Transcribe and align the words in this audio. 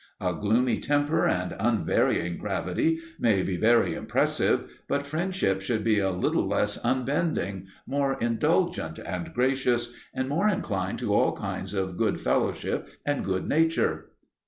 A 0.19 0.33
gloomy 0.33 0.79
temper 0.79 1.27
and 1.27 1.55
unvarying 1.59 2.39
gravity 2.39 2.99
may 3.19 3.43
be 3.43 3.55
very 3.55 3.93
impressive; 3.93 4.67
but 4.87 5.05
friendship 5.05 5.61
should 5.61 5.83
be 5.83 5.99
a 5.99 6.09
little 6.09 6.47
less 6.47 6.79
unbending, 6.83 7.67
more 7.85 8.17
indulgent 8.19 8.97
and 8.97 9.31
gracious, 9.31 9.93
and 10.11 10.27
more 10.27 10.47
inclined 10.49 10.97
to 10.97 11.13
all 11.13 11.33
kinds 11.33 11.75
of 11.75 11.97
good 11.97 12.19
fellowship 12.19 12.89
and 13.05 13.23
good 13.23 13.47
nature. 13.47 14.09